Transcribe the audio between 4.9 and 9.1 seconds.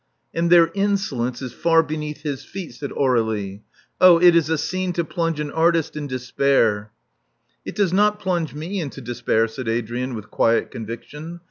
to plunge an artist in despair." It does not plunge me into